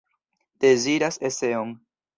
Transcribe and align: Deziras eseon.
Deziras 0.63 1.19
eseon. 1.29 1.79